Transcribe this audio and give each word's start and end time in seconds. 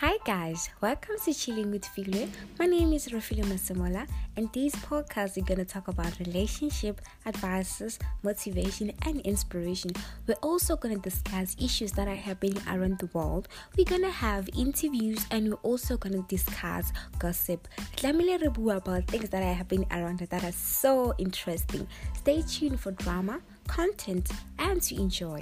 Hi 0.00 0.18
guys, 0.26 0.68
welcome 0.82 1.14
to 1.24 1.32
Chilling 1.32 1.70
with 1.70 1.84
Filwe. 1.84 2.28
My 2.58 2.66
name 2.66 2.92
is 2.92 3.08
Rafili 3.08 3.42
Masamola, 3.44 4.06
and 4.36 4.52
this 4.52 4.74
podcast 4.74 5.38
is 5.38 5.44
going 5.44 5.56
to 5.56 5.64
talk 5.64 5.88
about 5.88 6.18
relationship 6.18 7.00
advices, 7.24 7.98
motivation, 8.22 8.92
and 9.06 9.22
inspiration. 9.22 9.92
We're 10.26 10.34
also 10.42 10.76
going 10.76 10.96
to 10.96 11.00
discuss 11.00 11.56
issues 11.58 11.92
that 11.92 12.08
are 12.08 12.14
happening 12.14 12.58
around 12.68 12.98
the 12.98 13.06
world. 13.14 13.48
We're 13.78 13.86
going 13.86 14.02
to 14.02 14.10
have 14.10 14.50
interviews, 14.54 15.24
and 15.30 15.48
we're 15.48 15.62
also 15.62 15.96
going 15.96 16.22
to 16.22 16.28
discuss 16.28 16.92
gossip. 17.18 17.66
Let 18.02 18.16
me 18.16 18.26
let 18.26 18.42
you 18.42 18.70
about 18.72 19.06
things 19.06 19.30
that 19.30 19.42
are 19.42 19.54
happening 19.54 19.86
around 19.90 20.18
that 20.18 20.44
are 20.44 20.52
so 20.52 21.14
interesting. 21.16 21.88
Stay 22.18 22.42
tuned 22.42 22.80
for 22.80 22.90
drama, 22.90 23.40
content, 23.66 24.30
and 24.58 24.82
to 24.82 24.94
enjoy. 24.96 25.40